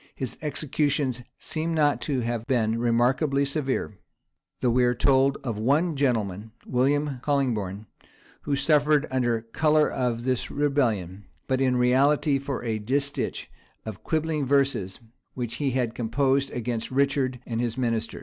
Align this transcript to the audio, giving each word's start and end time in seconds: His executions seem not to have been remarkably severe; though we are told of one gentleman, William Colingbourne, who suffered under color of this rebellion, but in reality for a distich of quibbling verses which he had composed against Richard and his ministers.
His 0.15 0.35
executions 0.41 1.21
seem 1.37 1.75
not 1.75 2.01
to 2.01 2.21
have 2.21 2.47
been 2.47 2.79
remarkably 2.79 3.45
severe; 3.45 3.99
though 4.59 4.71
we 4.71 4.83
are 4.83 4.95
told 4.95 5.37
of 5.43 5.59
one 5.59 5.95
gentleman, 5.95 6.53
William 6.65 7.19
Colingbourne, 7.21 7.85
who 8.41 8.55
suffered 8.55 9.05
under 9.11 9.41
color 9.41 9.87
of 9.87 10.23
this 10.23 10.49
rebellion, 10.49 11.25
but 11.45 11.61
in 11.61 11.77
reality 11.77 12.39
for 12.39 12.63
a 12.63 12.79
distich 12.79 13.45
of 13.85 14.03
quibbling 14.03 14.43
verses 14.43 14.99
which 15.35 15.57
he 15.57 15.69
had 15.69 15.93
composed 15.93 16.49
against 16.49 16.89
Richard 16.89 17.39
and 17.45 17.61
his 17.61 17.77
ministers. 17.77 18.19